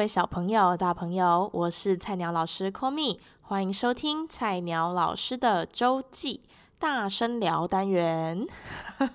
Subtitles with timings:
[0.00, 6.40] 各位小朋友、大朋友，我是菜鸟老师 Call Me，欢迎收听菜鸟老师的周记
[6.78, 8.46] 大声聊单元。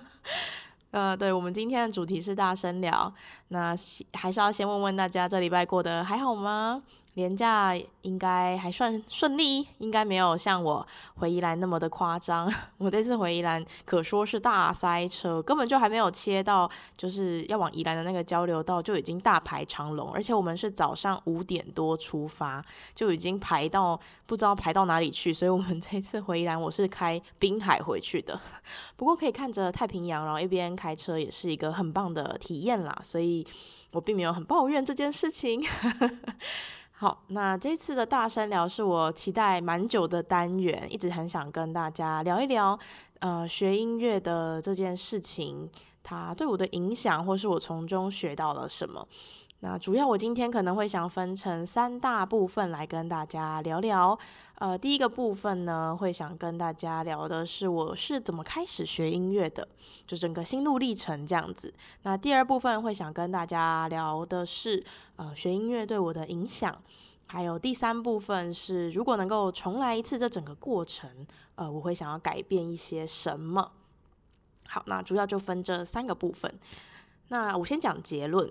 [0.92, 3.12] 呃，对，我们今天的主题是大声聊，
[3.48, 3.74] 那
[4.12, 6.80] 还是要先问问大家，这礼拜过得还好吗？
[7.16, 12.52] 连假应该还算顺利，应该没有像我回宜兰那么的夸张。
[12.76, 22.62] 我这次回宜兰可说是大塞车，根本就还没有切到，就是要往宜兰的那个交流道就已经大排长龙，而且我们是早上五点多出发，
[22.94, 25.32] 就已经排到不知道排到哪里去。
[25.32, 28.38] 所以我们这次回宜兰，我是开滨海回去的。
[28.94, 32.94] 不过可以看着太平洋，然后一边开车，也是一个很棒的体验啦。
[33.02, 33.46] 所以
[33.92, 35.64] 我并没有很抱怨这件事情。
[36.98, 42.78] 好，那这次的大声聊是我期待蛮久的单元，一直很想跟大家聊一聊，
[43.18, 45.70] 呃，学音乐的这件事情，
[46.02, 49.06] 它对我的影响，或是我从中学到了什么。
[49.60, 54.16] 那主要我今天可能会想分成三大部分来跟大家聊聊。
[54.56, 59.66] 呃，第一个部分呢，会想跟大家聊的是我是怎么开始学音乐的，
[60.06, 61.72] 就整个心路历程这样子。
[62.02, 64.84] 那第二部分会想跟大家聊的是，
[65.16, 66.76] 呃，学音乐对我的影响。
[67.26, 71.26] 还有第三部分是，如果能够重来一次这整个过程，
[71.56, 73.72] 呃，我会想要改变一些什么。
[74.68, 76.54] 好，那主要就分这三个部分。
[77.28, 78.50] 那我先讲结论。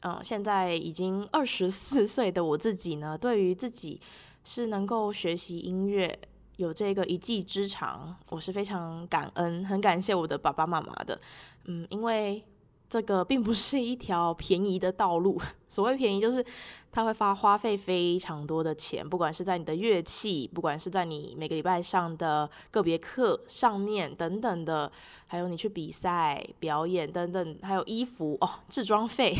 [0.00, 4.00] 嗯，现在已经二十四岁的我自己呢，对于自己
[4.44, 6.16] 是能够学习音乐，
[6.56, 11.18] 有这个一技之长，我是非常感恩，很感谢我的爸爸妈妈的。
[11.64, 12.44] 嗯，因为
[12.88, 15.40] 这个并不是一条便宜的道路。
[15.68, 16.44] 所谓便宜，就是
[16.92, 24.92] 它会花花费非常多的钱，不管是在你的乐器，不管是在你每个礼拜上的个别课上面等等的，
[25.26, 29.36] 还有你去比赛表演等等，还有衣服哦，置装费。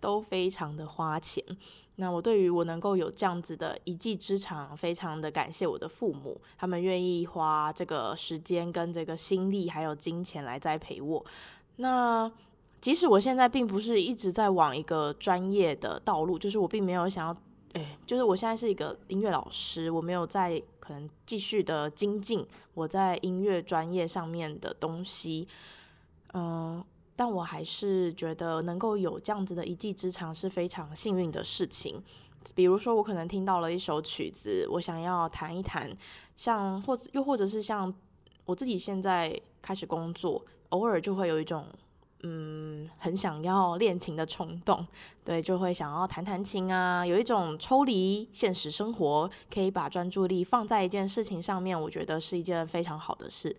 [0.00, 1.44] 都非常的花钱，
[1.96, 11.24] 那我对于我能够有这样子的一技之长，非常的感谢我的父母，他们愿意花这个时间跟这个心力还有金钱来栽培我。
[11.76, 12.30] 那
[12.80, 17.36] 即使我现在并不是一直在往一个专业的道路，就是我并没有想要，
[17.74, 25.46] 哎，就是我现在是一个音乐老师，我没有在可能继续的精进我在音乐专业上面的东西，
[26.32, 26.82] 嗯。
[27.20, 32.02] 但我还是觉得能够有这样子的一技之长是非常幸运的事情。
[32.54, 35.94] 比如说，我可能听到了一首曲子，我想要弹一弹，
[36.34, 37.94] 像或者又或者是像
[38.46, 41.66] 我自己现在开始工作，偶尔就会有一种
[42.22, 44.86] 嗯很想要练琴的冲动，
[45.22, 53.54] 对，就会想要弹弹琴啊，有一种抽离现实生活，可以把专注力放在一件事情上面，我觉得是一件非常好的事。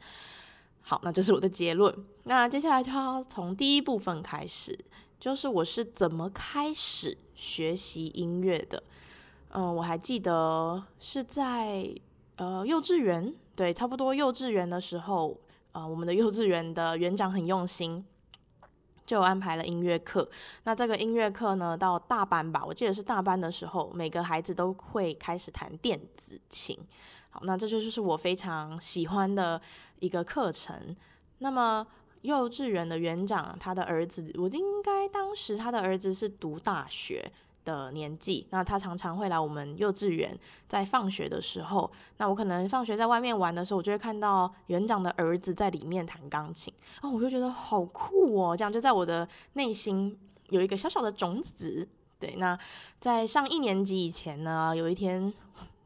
[0.81, 1.93] 好，那这是我的结论。
[2.23, 4.77] 那接下来就要从第一部分开始，
[5.19, 8.83] 就是我是怎么开始学习音乐的。
[9.53, 11.93] 嗯，我还记得是在
[12.35, 15.37] 呃幼稚园，对，差不多幼稚园的时候，
[15.71, 18.05] 呃，我们的幼稚园的园长很用心，
[19.05, 20.29] 就安排了音乐课。
[20.63, 26.77] 那这个音乐课呢，到大班吧，我记得是大班的时候，每个孩子都会开始弹电子琴。
[27.29, 29.61] 好，那这就是我非常喜欢的
[30.01, 30.93] 一个课程。
[31.37, 31.87] 那么
[32.23, 37.31] 幼稚园的园长，他的儿子，我应该当时他的儿子是读大学
[37.65, 38.45] 的年纪。
[38.51, 46.71] 那他常常会来我们幼稚园，在放学的时候，那我可能放学在外面玩的时候，我就会看到园长的儿子在里面弹钢琴。
[47.01, 50.15] 哦，我就觉得好酷哦，这样就在我的内心
[50.49, 51.87] 有一个小小的种子。
[52.19, 52.55] 对，那
[52.99, 55.33] 在上一年级以前呢，有一天。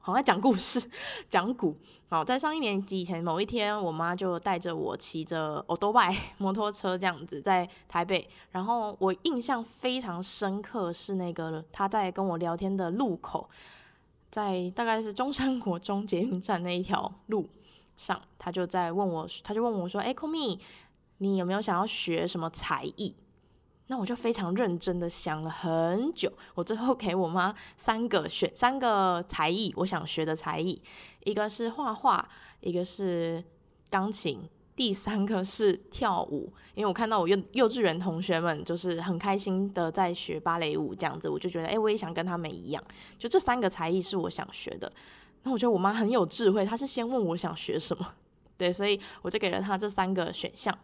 [0.05, 0.79] 好像讲故事，
[1.27, 1.75] 讲古。
[2.07, 13.49] 好，在上一年级以前某一天，我妈就带着我骑着欧多拜摩托车这样子在台北，然后我印象非常深刻是那个她在跟我聊天的路口，
[14.29, 17.49] 在大概是中山国中捷运站那一条路
[17.97, 20.59] 上，她就在问我，她就问我说：“哎，Komi，
[21.17, 23.15] 你有没有想要学什么才艺？”
[23.87, 30.81] 那我就非常认真的想了很久，我最后给我妈三个选三个才艺，我想学的才艺，
[31.23, 32.27] 一个是画画，
[32.61, 33.43] 一个是
[33.89, 34.41] 钢琴，
[34.75, 36.51] 第三个是跳舞。
[36.73, 42.83] 因为我看到我幼幼稚园同学们就是很开心的在学芭蕾舞这样子，我就觉得哎，我也想跟他们一样。
[43.19, 44.91] 就这三个才艺是我想学的。
[45.43, 48.13] 那我觉得我妈很有智慧，她是先问我想学什么，
[48.57, 50.75] 对，所以我就给了她这三个选项。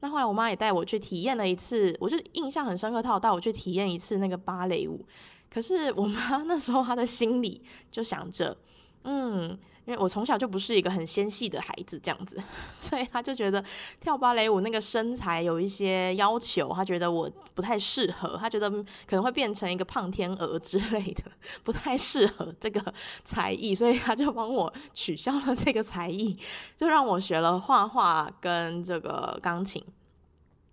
[0.00, 5.04] 那后来我妈也带我去体验了一次，我就印象很深刻，她有带我去体验一次那个芭蕾舞。
[5.48, 8.56] 可是我妈 那时候她的心里就想着，
[9.04, 12.42] 嗯，因为我从小就不是一个很纤细的孩子，这样子，
[12.76, 13.64] 所以他就觉得
[14.00, 21.22] 跳芭蕾舞那个身材有一些要求，他觉得我不太适合，他觉得可能会变成一个胖天鹅之类的，
[21.62, 22.92] 不太适合这个
[23.24, 26.36] 才艺，所以他就帮我取消了这个才艺，
[26.76, 29.80] 就让我学了画画跟这个钢琴。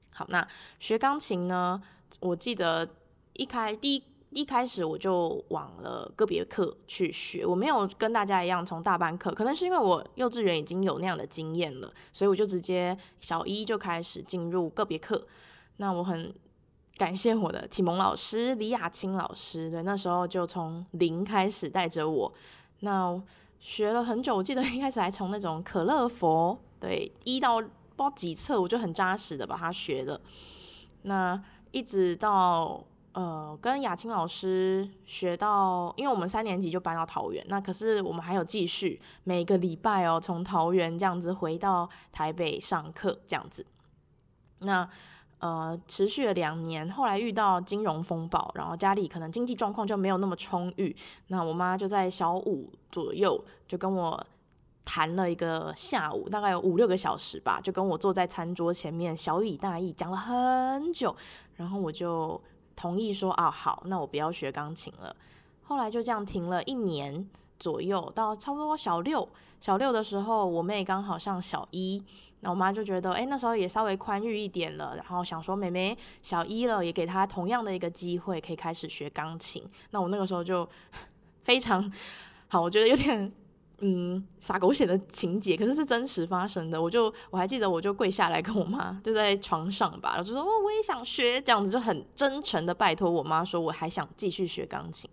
[0.10, 0.48] 好，那
[0.80, 1.80] 学钢琴呢，
[2.20, 2.90] 我记得
[3.34, 4.04] 一开第一。
[4.34, 15.26] 一开始我就往了个别课去学，我没有跟大家一样从大班课，可能是因为我幼稚园已经有那样的经验了，所以我就直接小一就开始进入个别课。
[15.78, 16.34] 那我很
[16.98, 22.34] 感谢我的启蒙老师李雅青老师，对，那时候就从零开始带着我，
[22.80, 23.22] 那
[23.60, 30.20] 学了很久，我记得一开始还从那种可乐佛，对，一到不知道几册，我就很扎实的把它学了，
[31.04, 31.42] 那
[31.72, 32.84] 一直到。
[33.14, 43.64] 呃，跟雅青老师学到，因为我们三年级就搬到桃园，那可是我们还有继续每个礼拜哦，从桃园这样子回到台北上课这样子。
[44.60, 44.90] 那
[45.38, 50.96] 呃，持续了两年，后来遇到金融风暴，然后家里可能经济状况就没有那么充裕，
[51.28, 54.26] 那我妈就在小五左右就跟我
[54.84, 61.16] 谈了一个下午，大概有五六个小时吧，就跟我坐在餐桌前面小以大意讲了很久，
[61.58, 62.42] 然后我就。
[62.76, 65.16] 同意说啊，好，那我不要学钢琴了。
[65.64, 67.30] 后来就这样停了一年
[67.60, 69.28] 左右，到差不多小六，
[69.60, 72.04] 小六的时候，我妹刚好上小一，
[72.42, 79.64] 那我妈就觉得，哎、那时候也稍微宽裕一点了，然后想说妹妹小一了，也给她同样的一个机会，可以开始学钢琴。
[79.92, 80.68] 那我那个时候就
[81.44, 81.92] 非常
[82.50, 83.32] 好，我觉得有点。
[83.86, 86.82] 嗯，撒狗血的情节，可是是真实发生的。
[86.82, 95.10] 我就我还记得，我就跪下来跟我妈就在床上吧，我就说哦，我也想学，这样子就很真诚的拜托我妈说，我还想继续学钢琴。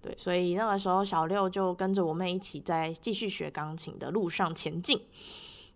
[0.00, 4.98] 对，所以那个时候小六就跟着我妹一起在继续学钢琴的路上前进。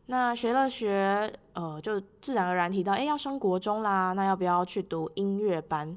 [0.06, 5.96] 那学了学，呃，就自然而然提到，哎，要升国中啦，那要不要去读音乐班？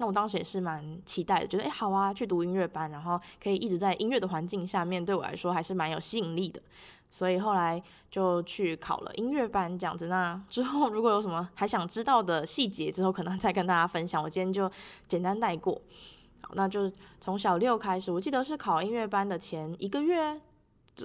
[0.00, 6.60] 那我当时也是蛮期待的，觉得哎，好啊，去读音乐班，然后可以一直在音乐的环境下面，对我来说还是蛮有吸引力的。
[7.10, 10.06] 所以后来就去考了音乐班，这样子。
[10.06, 14.22] 那之后如果有什么还想知道的细节，之后可能再跟大家分享。
[14.22, 14.70] 我今天就
[15.06, 15.74] 简单带过。
[16.40, 20.40] 好，那就从小六开始，我记得是考音乐班的前一个月，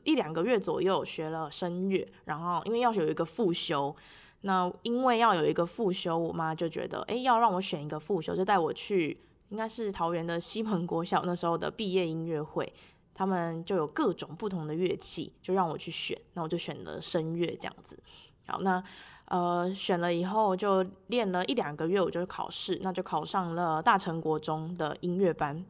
[0.04, 3.96] 一两个月左右学了声乐，然后因为要有一个复修。
[4.42, 9.20] 那因为要有一个复修，我妈就觉得，哎，要让我选一个复修，就带我去，
[9.50, 12.72] 应该是桃园的西门国小那时候的毕业音乐会，
[13.16, 17.98] 他们就有各种不同的乐器，就让我去选，那我就选了声乐这样子。
[18.46, 18.84] 好，那
[19.30, 25.66] 呃选了以后就练了一两个月，我就考试，那就考上了大成国中的音乐班。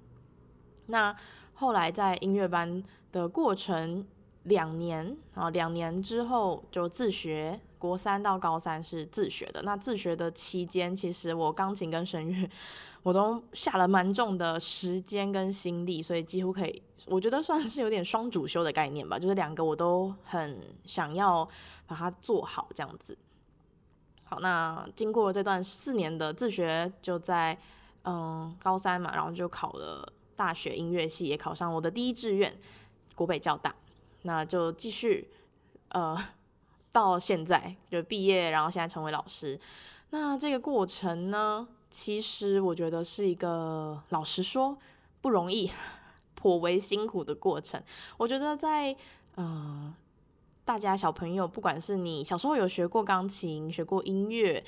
[0.88, 1.16] 那
[1.54, 2.84] 后来在音乐班
[3.14, 4.06] 的过程
[4.46, 7.60] 两年啊，两年之后就自学。
[7.78, 12.50] 国三到高三是自学的，那自学的期间，其实我钢琴跟声乐
[13.04, 21.48] 我都下了蛮重的时间跟心力，所以几乎可以，我觉得算是有点双主修的概念吧，就是两个我都很想要
[21.86, 23.16] 把它做好这样子。
[24.24, 27.56] 好，那经过这段四年的自学，就在
[28.06, 32.58] 嗯高三嘛，然后就考了大学音乐系，也考上我的第一志愿
[33.14, 33.76] 国北教大，
[34.26, 35.30] 那就继续
[35.90, 36.22] 呃。
[36.96, 39.60] 到现在就毕业，然后现在成为老师，
[40.12, 44.78] 那这个过程呢，其实我觉得是一个老实说
[45.20, 45.70] 不容易、
[46.36, 47.84] 颇为辛苦的过程。
[48.16, 48.94] 我觉得在
[49.36, 49.96] 嗯、呃，
[50.64, 54.64] 大家小朋友，不管是你小时候有学过钢琴、学过音乐、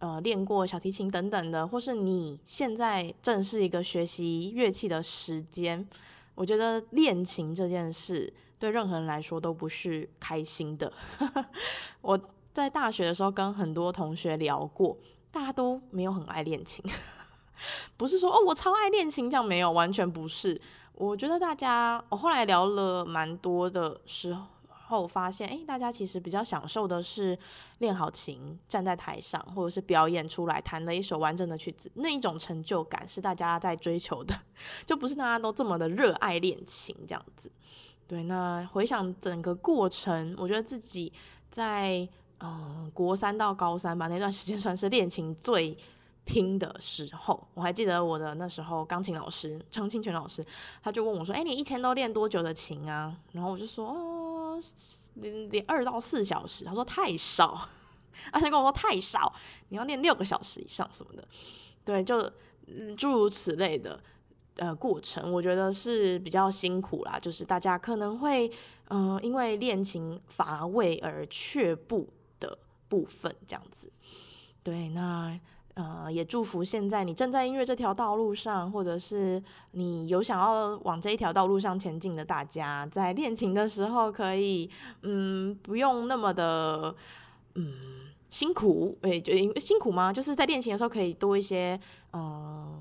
[0.00, 5.88] 呃，练过小提琴等等的，或是你现在正是一个学习乐器的时间，
[6.34, 8.34] 我觉得练琴这件事。
[8.64, 10.90] 对任何人来说都不是开心的。
[12.00, 12.18] 我
[12.54, 14.96] 在大学的时候跟很多同学聊过，
[15.30, 16.82] 大家都没有很爱练琴，
[17.98, 20.58] 不是说哦我超爱练琴这样，没有，完全不是。
[20.94, 24.34] 我觉得大家，我后来聊了蛮多的时
[24.68, 27.38] 候，发现诶，大家其实比较享受的是
[27.80, 34.34] 练好琴，站在台上，或者是表演出来弹了一首完整的曲子，那一种成就感是大家在追求的，
[34.86, 37.50] 就不是大家都这么的热爱练琴这样子。
[38.06, 41.12] 对，那回想整个过程，我觉得自己
[41.50, 42.06] 在
[42.40, 45.76] 嗯国三到高三吧，那段时间算是练琴最
[46.24, 47.48] 拼的时候。
[47.54, 50.44] 我还记得我的那时候钢琴老师张清泉老师，
[50.82, 54.60] 他就问我说：“哎，你一天都练多久的琴啊？”然后我就说：“哦，
[55.14, 57.68] 练练二到四小时。”他说：“太少。”
[58.30, 59.32] 而且跟我说：“太少，
[59.70, 61.26] 你要练六个小时以上什么的。”
[61.84, 62.30] 对，就
[62.96, 63.98] 诸如此类的。
[64.56, 68.50] 呃过程，我觉得是比较辛苦啦，就是大家可能会
[68.88, 72.08] 嗯、因为练琴乏味而却步
[72.38, 72.58] 的
[72.88, 73.90] 部分，这样子。
[74.62, 75.38] 对，那。
[75.76, 79.42] 呃，也祝福现在你正在音乐这条道路上，或者是
[79.72, 84.70] 你有想要往这一条道路上前进的大家，在练琴的时候可以，
[85.02, 86.94] 嗯，不用那么的，
[87.56, 87.74] 嗯，
[88.30, 88.96] 辛苦。
[89.02, 90.12] 诶，就辛苦吗？
[90.12, 91.76] 就是在练琴的时候可以多一些，
[92.12, 92.80] 呃，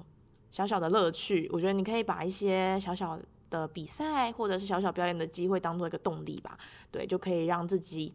[0.53, 1.49] 小小的乐趣。
[1.51, 3.19] 我觉得你可以把一些小小
[3.49, 6.57] 的比赛或者是小小表演的机会当做一个动力吧。
[6.89, 8.13] 对，就可以让自己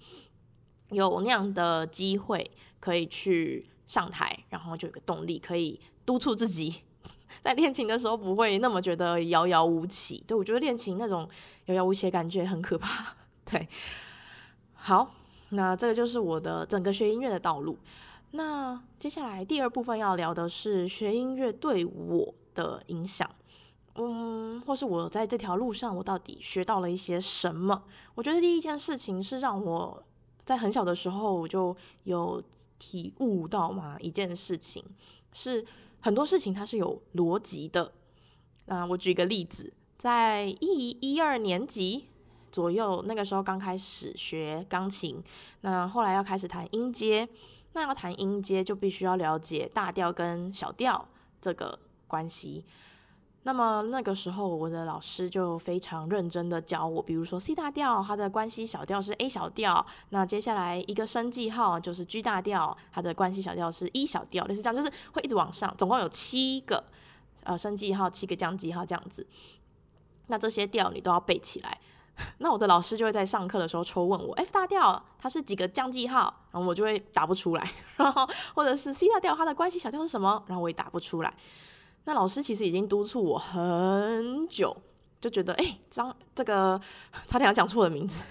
[0.89, 3.67] 有那样的机会可以去。
[3.89, 6.83] 上台，然后就有个动力，可以督促自己
[7.41, 10.23] 在练琴的时候不会那么觉得遥遥无期。
[10.27, 11.27] 对，我觉得练琴那种
[11.65, 13.17] 遥遥无期的感觉很可怕。
[13.51, 13.67] 对，
[14.75, 15.15] 好，
[15.49, 17.79] 那这个就是我的整个学音乐的道路。
[18.31, 23.31] 那接下来第二部分要聊的是学音乐对我的影响，
[23.95, 27.85] 嗯，或是我在这条路上我到底学到了一些什么？
[28.15, 30.03] 我觉得第一件事情是让我
[30.45, 32.43] 在很小的时候我就有。
[32.81, 34.81] 体悟到嘛，一件事情
[35.33, 35.67] 是
[35.99, 37.91] 很多事情它是有逻辑的。
[38.67, 42.05] 那我举一个例子，在一一二年级
[42.53, 45.21] 左右，那个时候刚开始学钢琴，
[45.63, 47.29] 那后来要开始弹音阶，
[47.79, 51.07] 那要弹音阶就必须要了解大调跟小调
[51.41, 52.65] 这个关系。
[53.45, 66.83] 那么那个时候，我的老师就非常认真的教我，比如说 C 大调，它的关系小调是 A 小调，那接下来一个升记号就是 G 大调，它的关系小调是 E 小调，类似这样，就是会一直往上，总共有七个
[67.45, 69.25] 呃升记号，七个降记号这样子。
[70.27, 71.81] 那这些调你都要背起来。
[72.39, 81.33] 那我的老师就会在上课的时候抽问我，F 大调它是几个降记号，然后我就会答不出来，然后或者是 C 大调它的关系小调是什么，然后我也答不出来。
[82.05, 84.77] 那老师其实已经督促我很久，
[85.21, 86.81] 就觉得哎，张这个
[87.27, 88.23] 差点要讲错的名字，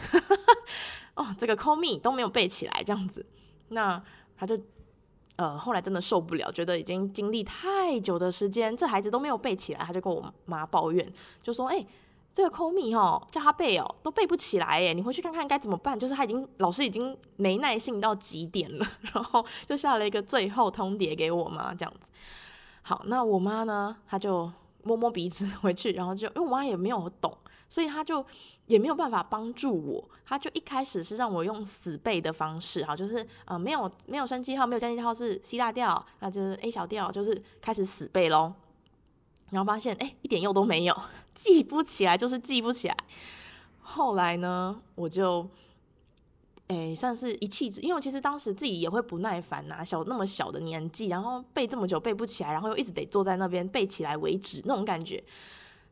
[1.13, 3.25] 哦，这个 call me 都没有背起来这样子。
[3.69, 4.01] 那
[4.35, 4.59] 他就
[5.35, 11.07] 呃后来真的受不了，觉得已经经历太久的时间，这孩子都没有背起来，他就跟我妈抱怨，
[11.43, 11.85] 就说哎，
[12.37, 15.99] 这个 call me 哦，叫他背哦，都背不起来哎，你回去看看该怎么办。
[15.99, 22.11] 就是他已经老师已经没耐性到极点了， 然后就下了一个最后通牒给我妈这样子。
[22.83, 23.97] 好，那我妈呢？
[24.05, 24.51] 她就
[24.83, 27.35] 摸摸鼻子 回去，然后就因为我妈也没有懂，
[27.67, 28.23] 所以她就
[28.67, 30.07] 也没有办法帮助我。
[30.23, 38.53] 她就一开始是让我用死背的方式，哈，就是呃没有没有升记号，没有降记号是 C 大调，那就是 A 小调，就是开始死背喽。
[39.49, 40.93] 然后发现哎一点用都没有，
[41.37, 42.97] 记不起来就是记不起来。
[43.81, 45.47] 后来呢，我就。
[46.69, 55.23] 诶，算是一气之，因为其实当时自己也会不耐烦呐，小那么小的年纪，然后背这么久背不起来，然后又一直得坐在那边背起来为止，那种感觉，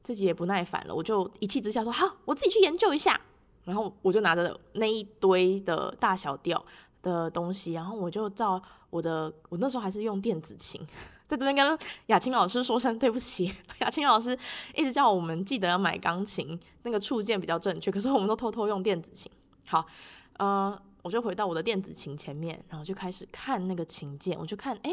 [0.04, 3.18] 自己也不耐烦了，我就一气之下说好，我自己去研究一下，
[3.64, 6.62] 然后我就拿着那一堆的大小调
[7.02, 10.86] 的东西，然后我就照我的，我那时候还是用电子琴，
[11.28, 14.38] 在这边跟雅青老师说声对不起， 雅青老师
[14.76, 19.32] 一直叫我们记得要买钢琴，那个触键比较正确，可是我们都偷偷用电子琴，
[19.66, 19.86] 好。
[20.38, 24.92] 呃，我就回到我的电子琴前面，然后就开始看那个琴键，我就看，哎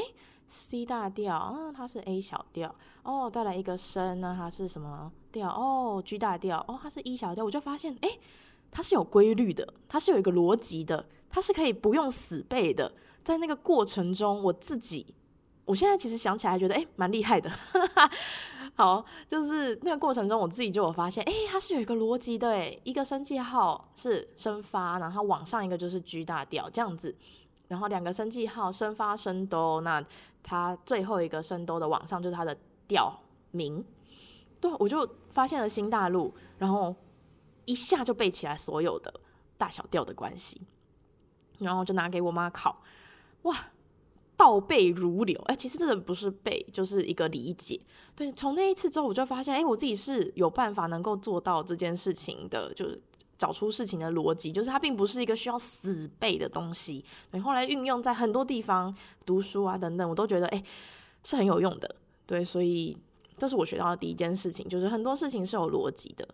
[0.48, 2.72] ，C 大调，嗯，它是 A 小调，
[3.02, 5.48] 哦，再来一个升，那它是什么调？
[5.50, 8.08] 哦，G 大调，哦，它是 E 小调，我就发现，哎，
[8.70, 15.04] 它是有规律的，它是有一个逻辑的，它是可以不用死背的，在那个过程中，我自己。
[15.64, 17.50] 我现在其实想起来觉得，哎，蛮厉害的。
[18.74, 27.14] 好，就是那个过程中，我自己就有发现，哎，它是有一个逻辑的，哎，一个升记号是升发，然后往上一个就是 G 大调这样子，
[27.68, 30.02] 然后两个升记号升发升哆，那
[30.42, 32.56] 它最后一个升哆的往上就是它的
[32.88, 33.16] 调
[33.50, 33.84] 名。
[34.60, 36.94] 对，我就发现了新大陆，然后
[37.66, 39.12] 一下就背起来所有的
[39.58, 40.62] 大小调的关系，
[41.58, 42.82] 然后就拿给我妈考，
[43.42, 43.54] 哇！
[44.36, 47.80] 倒背如流，哎、其实这个不是背，就是一个理解。
[48.14, 53.00] 对，从那一次之后，我就发现，哎、我自己是有办法能够做到这件事情的，就是
[53.38, 57.04] 找出事情的逻辑，就是它并不是一个需要死背的东西。
[57.30, 60.62] 对，后来运用在很多地方，读书啊等等，我都觉得，哎、
[61.24, 61.94] 是很有用的。
[62.26, 62.96] 对，所以
[63.38, 66.26] 这是我学到的第一件事情，就是很多事情是有逻辑的。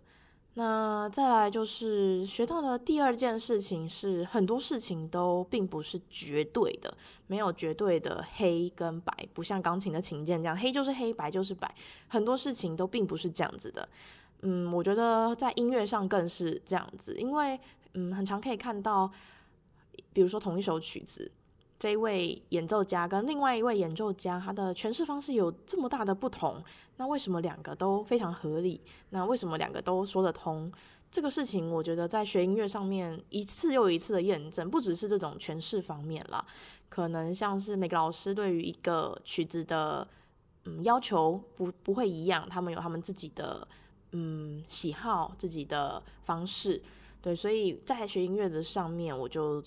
[0.58, 6.92] 那再来就是学到的第二件事情是，很多事情都并不是绝对的，
[7.28, 11.72] 没有绝对的黑跟白，不像钢琴的琴键这样，黑就是黑，白就是白，
[12.08, 13.88] 很多事情都并不是这样子的。
[14.42, 17.60] 嗯，我觉得在音乐上更是这样子，因为
[17.94, 19.08] 嗯，很常可以看到，
[20.12, 21.30] 比如说同一首曲子，
[21.78, 26.62] 这一位演奏家跟另外一位演奏家，他的诠释方式有这么大的不同，
[26.96, 28.80] 那为什么两个都非常合理？
[29.10, 30.72] 那为什么两个都说得通？
[31.10, 36.44] 这个事情，我觉得在学音乐上面一次又一次的验证，不只是这种诠释方面啦，
[36.90, 40.06] 可能像是每个老师对于一个曲子的
[40.64, 43.66] 嗯要求不不会一样，他们有他们自己的
[44.12, 46.82] 嗯喜好，自己的方式，
[47.22, 49.62] 对，所以在学音乐的上面，我就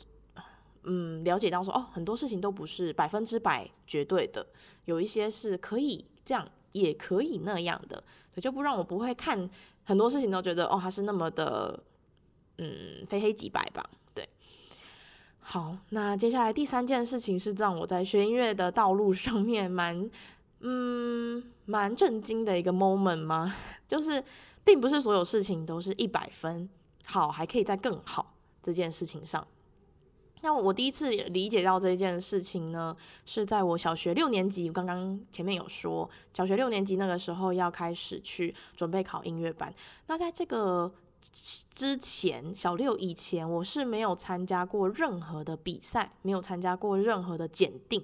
[0.84, 4.46] 嗯了解到说，哦，很多事情都不是百分之百绝对的，
[4.86, 9.50] 有一些是可以这样，也可以那样的，对，就不让我不会看。
[9.84, 11.84] 很多事情都觉得哦，他是那么的，
[12.60, 13.84] 嗯，非黑即白吧？
[14.14, 14.28] 对。
[15.40, 20.10] 好，那接下来第三件事情是让我在学音乐的道路上面蛮，
[20.60, 23.54] 嗯，蛮震惊的一个 moment 吗？
[23.88, 24.24] 就是，
[24.64, 26.70] 并不是所有事情都是一百分
[27.06, 29.46] 好，还可以再更好这件事情上。
[30.43, 32.95] 那我第一次理解到这件事情呢，
[33.25, 34.69] 是在我小学六年级。
[34.71, 39.71] 刚刚前面有说，小学六年级那个时候要开始去准备考音乐班。
[40.07, 40.91] 那在这个
[41.31, 48.03] 之前，小六以前，我是没有参加过任何的比赛，没有参加过任何的检定。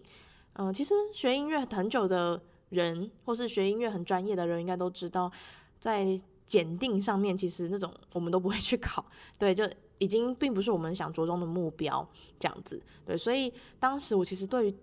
[0.54, 2.40] 嗯、其实学音乐很久的
[2.70, 5.32] 人，或是学音乐很专业的人，应该都知道，
[5.80, 9.04] 在检定上面，其实那种我们都不会去考。
[9.40, 9.68] 对，就。
[10.00, 12.08] 已经并不是我们想着重的目标，
[12.40, 14.76] 这样子，对，所以当时我其实对于，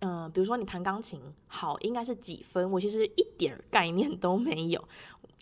[0.00, 4.82] 嗯、比如说你弹钢琴好，应该是几分，我其实一点概念都没有。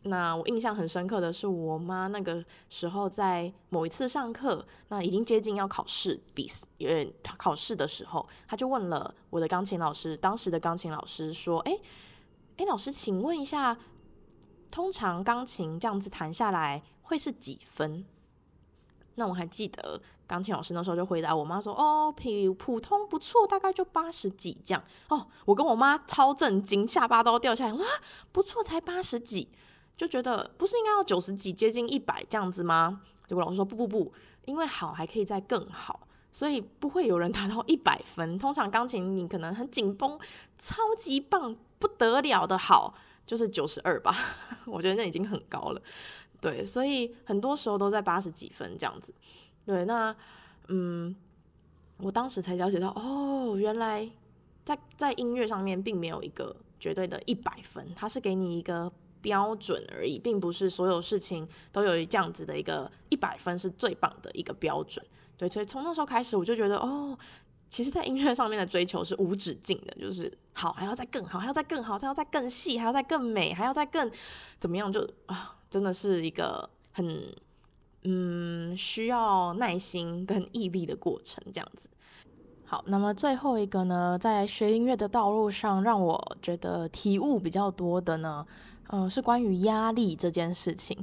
[0.07, 6.47] 那我印象很深刻的是，我妈那个时候在某一次上课，那已经接近要考试，比
[6.81, 7.07] 呃
[7.39, 11.79] 考试的时候，她就问了我的钢琴老师，当时的钢琴老师说：“哎，
[12.59, 13.79] 哎，老师，请问一下，
[14.71, 18.05] 通常钢琴这样子弹下来会是几分？”
[19.17, 27.73] 那我还记得钢琴老师那时候就回答我妈说：“哦，普普通不错，大概就八十几这样。”哦，我跟我妈超震惊，下巴都掉下来。
[27.73, 27.91] 我说：“啊，
[28.33, 29.49] 不错，才八十几，
[29.97, 34.13] 就觉得不是应该要九十几，接近一百这样子吗？”结果老师说：“不不不，
[34.45, 38.37] 因为好还可以再更好，所以不会有人达到一百分。
[38.39, 40.19] 通常钢琴你可能很紧绷，
[40.59, 42.95] 超级棒，不得了的好，
[43.27, 44.17] 就是九十二吧。
[44.67, 45.81] 我觉得那已经很高了。”
[46.45, 49.15] 对，所以很多时候都在八十几分这样子。
[49.65, 50.15] 对，那
[50.69, 51.17] 嗯，
[51.97, 54.07] 我当时才了解到，哦，原来
[54.63, 65.03] 在在音乐上面并没有一个绝对的一百分，它是给你一个标准而已，并不是所有事情都有这样子的一个一百分是最棒的一个标准。
[65.39, 67.19] 对，所以从那时候开始，我就觉得，哦，
[67.71, 74.11] 其实，在音乐上面的追求是无止境的，就是好，还要再更好，还要再更好，还要再更细，还要再更美，还要再更
[74.61, 75.57] 怎么样，就啊。
[75.75, 77.35] 真的是一个很
[78.05, 81.89] 嗯需要耐心跟毅力的过程，这样子。
[82.65, 88.47] 好，那么最后一个呢，在学音乐的道路上，让我觉得体悟比较多的呢，
[88.91, 90.97] 嗯、呃，是关于压力这件事情。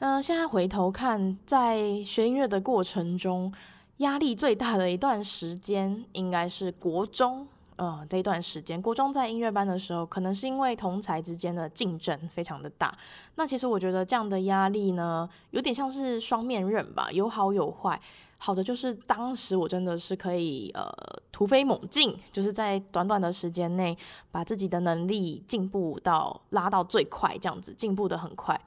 [0.00, 3.54] 嗯、呃，现在回头看，在学音乐的过程中，
[3.98, 7.46] 压力最大的一段时间，应该是国中。
[7.78, 12.96] 嗯，这一段时间，国中在音乐班的时候，可能是因为同才之间的竞争非常的大。
[13.34, 18.00] 那其实我觉得这样的压力呢，有点像是双面刃吧，有好有坏。
[18.38, 20.92] 好的就是当时我真的是可以呃
[21.32, 23.96] 突飞猛进，就是在短短的时间内
[24.30, 28.60] 把自己的能力进步到拉到最快，这样子进步得很快。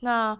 [0.00, 0.36] 那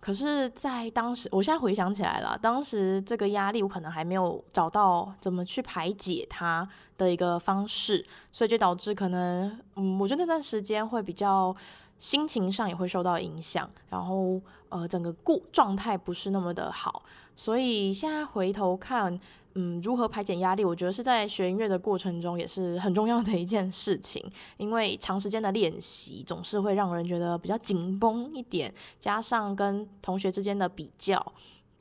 [0.00, 11.54] 可是，在当时，我现在回想起来了，当时这个压力我可能还没有找到怎么去排解它的一个方式，所以就导致可能，嗯，我觉得那段时间会比较
[11.98, 17.02] 心情上也会受到影响，然后呃，整个故状态不是那么的好，
[17.36, 19.20] 所以现在回头看。
[19.54, 20.64] 嗯，如何排解压力？
[20.64, 24.24] 我觉得是在学音乐的过程中也是很重要的一件事情，
[24.56, 31.20] 因为长时间的练习总是会让人觉得比较紧绷一点，加上跟同学之间的比较，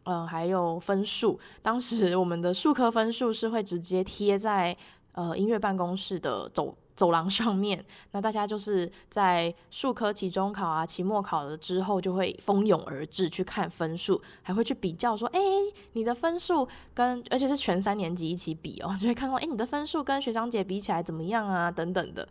[0.03, 1.39] 嗯、还有分数。
[1.61, 4.75] 当时我们的数科分数是会直接贴在
[5.11, 7.81] 呃音乐办公室的走走廊上面，
[8.11, 15.39] 那大家就是在数科期中考啊、期末考了之后，就会蜂拥而至去看分数，还会去比较说，哎、
[15.93, 21.71] 你的分数跟，而且是全三年级一起比哦，就会看到，哎、你的分数跟学长姐比起来怎么样啊？
[21.71, 22.27] 等等的，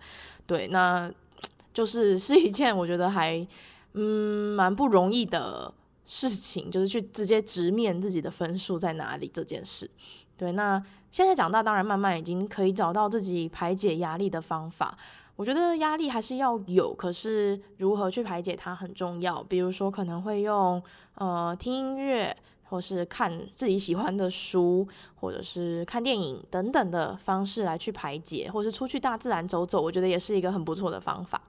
[0.46, 1.10] 对，那
[1.72, 3.46] 就是是一件我觉得还
[3.94, 5.72] 嗯蛮不容易的
[6.04, 9.90] 事情，就是去直接直面自己的分数在哪里这件事。
[10.38, 14.96] 对，那现在长大，当然慢慢已经可以找到自己排解压力的方法。
[15.34, 19.42] 我觉得压力还是要有，可是如何去排解它很重要。
[19.42, 20.82] 比如说，可能会用
[21.14, 24.86] 呃听音乐，或是看自己喜欢的书，
[25.20, 31.40] 或者是看电影等等的方式来去排解，或是出去大自然走走，我觉得也是一个很不错的方法。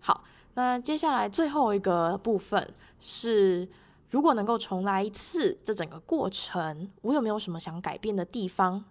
[0.00, 0.22] 好，
[0.54, 2.68] 那接下来最后一个部分
[3.00, 3.68] 是，
[4.10, 8.84] 如果能够重来一次，这整个过程，我有没有什么想改变的地方？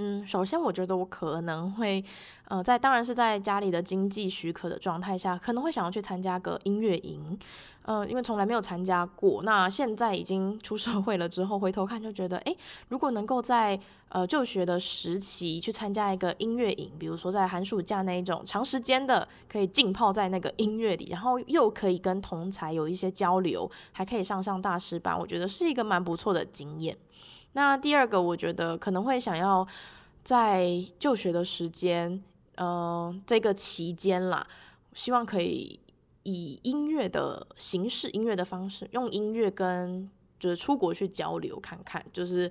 [0.00, 2.02] 嗯，首先我觉得我可能会，
[2.46, 7.36] 呃，在当然是在家里的经济许可的状态下，可能会想要去参加个音乐营，
[7.82, 9.42] 嗯、呃，因为从来没有参加过。
[9.42, 12.56] 那现在已经出社会了之后，回头看就觉得，诶，
[12.90, 13.76] 如果能够在
[14.10, 26.96] 呃就学的时期去参加一个音乐营，比如说在寒暑假那一种长时间的，可以浸泡在那个音乐里，然后又可以跟同才有一些交流，还可以上上大师班，我觉得是一个蛮不错的经验。
[27.58, 29.66] 那第二个，我觉得可能会想要
[30.22, 32.22] 在就学的时间，
[32.56, 34.46] 嗯、这个期间啦，
[34.94, 35.78] 希望可以
[36.22, 42.50] 以音乐的形式、音乐的方式，用音乐跟就是出国去交流看看，就是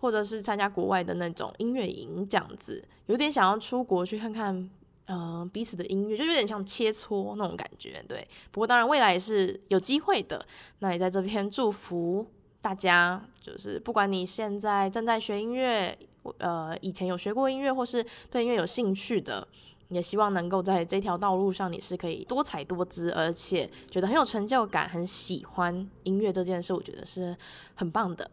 [0.00, 4.70] 或者是参加国外的那种音乐营这样子，有点想要出国去看看，
[5.06, 8.28] 嗯、彼此的音乐，就有点像切磋那种感觉，对。
[8.50, 10.44] 不过当然未来也是有机会的，
[10.80, 12.26] 那也在这边祝福。
[12.62, 15.98] 大家就是，不管你现在正在学音乐，
[16.38, 19.46] 呃，以前有学过音乐，或是对音乐有兴趣的，
[19.88, 27.36] 也希望能够在这条道路上，你是可以多彩多姿，而且觉得很有成就感，很喜欢音乐这件事，我觉得是
[27.74, 28.30] 很棒的。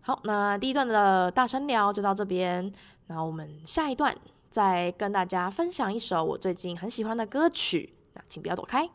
[0.00, 2.72] 好，那第一段的大声聊就到这边，
[3.08, 4.14] 那我们下一段
[4.48, 8.88] 再跟大家分享一首我最近很喜欢的歌曲，那请不要走开。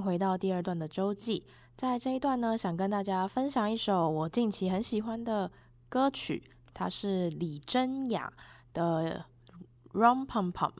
[0.00, 1.44] 回到第二段的周记，
[1.76, 5.50] 在这一段呢，想跟大家分享一首我近期很喜欢的
[5.88, 8.32] 歌曲，它是李贞雅
[8.72, 9.24] 的
[9.98, 10.70] 《Rum Pum Pum》，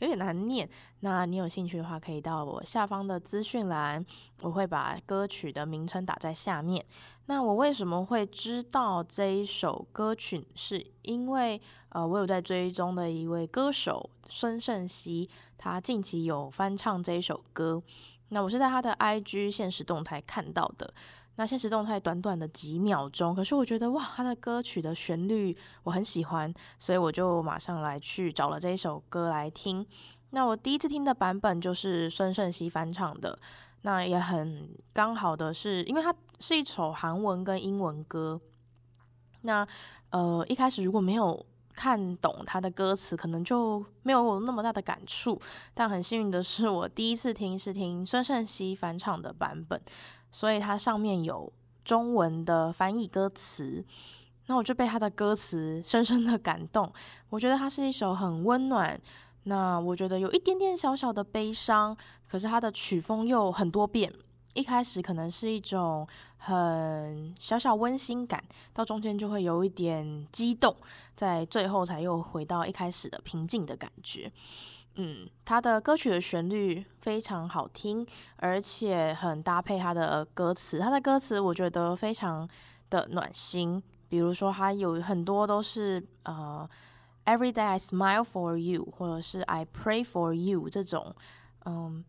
[0.00, 0.68] 有点难念。
[1.00, 4.04] 那你有兴趣的话，可以到我下方的资讯栏，
[4.42, 6.84] 我会把歌曲的名称打在下面。
[7.26, 10.46] 那我为什么会知道这一首歌曲？
[10.54, 15.28] 是因为呃，我有在追踪的一位歌手孙盛熙。
[15.56, 17.82] 他近期有翻唱这一首歌，
[18.28, 20.92] 那我是在他的 IG 现实动态看到的。
[21.36, 29.84] 那现实动态短短的几秒钟，可是我觉得哇，他的歌曲的旋律我很喜欢，所以我就马上来去找了这一首歌来听。
[30.30, 33.38] 那我第一次听的版本就是孙盛熙翻唱的，
[33.82, 38.40] 那也很刚好的是，因为它是一首韩文跟英文歌。
[39.42, 39.66] 那
[40.10, 41.44] 呃，一开始如果没有
[41.74, 45.40] 看懂他的歌词，可能就没有那么大的感触。
[45.74, 49.80] 但很幸运的是，我第一次听是听孙盛熙翻唱的版本，
[50.34, 51.52] 所以它上面有
[51.84, 53.84] 中文的翻译歌词。
[54.46, 56.92] 那我就被他的歌词深深的感动。
[57.30, 59.00] 我觉得它是一首很温暖，
[59.44, 61.96] 那我觉得有一点点小小的悲伤，
[62.28, 64.12] 可是它的曲风又很多变。
[64.52, 68.44] 一开始可能是一种很小小温馨感，
[68.74, 70.76] 到中间就会有一点激动，
[71.16, 74.30] 在最后才又回到一开始的平静的感觉。
[74.96, 80.78] 嗯，他的歌曲的旋律非常好听，而且很搭配他的歌词。
[80.78, 82.48] 他的歌词我觉得非常
[82.90, 86.68] 的暖心，比如说他有很多都是呃
[87.24, 91.14] ，Every day I smile for you，或者是 I pray for you 这种，
[91.64, 92.04] 嗯。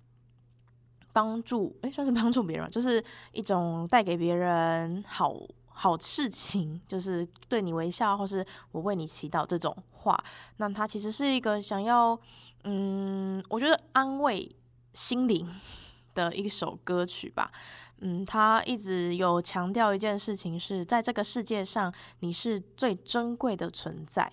[1.16, 5.34] 帮助，诶，算是帮助别人，就是一种带给别人好
[5.70, 10.22] 好事情，就是对你微笑，或是我为你祈祷这种话。
[10.58, 12.20] 那他其实是一个想要，
[12.66, 14.56] 嗯，我觉得安慰
[14.94, 15.48] 心灵
[16.14, 17.52] 的一首歌曲吧。
[18.00, 24.32] 嗯，他一直有强调一件事情，是在这个世界上你是最珍贵的存在。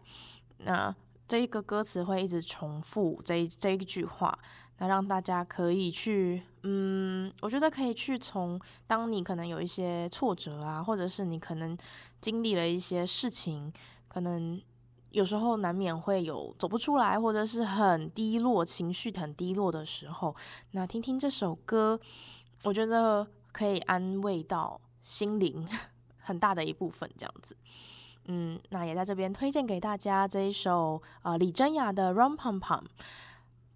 [0.59, 0.95] 那
[1.29, 4.37] 这一个歌词会一直重复这这一句话。
[4.79, 11.79] 那让大家可以去，嗯，我觉得可以去从当你可能有一些挫折啊，或者是你可能
[12.21, 13.73] 经历了一些事情，
[14.09, 14.61] 可能
[15.13, 20.35] 有时候难免会有走不出来，或者是很低落，情绪很低落的时候，
[20.73, 22.01] 那听听这首歌，
[22.65, 25.69] 我觉得可以安慰到心灵
[26.19, 27.57] 很大的一部分，这样子。
[28.27, 32.81] 嗯，那也在这边推荐给大家这一首呃李贞雅的《Run Pum Pum》。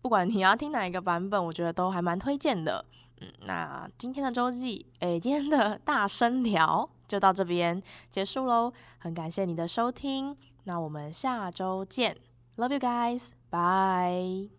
[0.00, 2.84] 不管你要听哪一个版本，我觉得都还蛮推荐的。
[3.20, 8.72] 嗯，那今天的周记，诶，今天的大声聊就到这边结束喽。
[8.98, 12.16] 很感谢你的收听，那我们下周见
[12.56, 14.55] ，Love you guys，bye。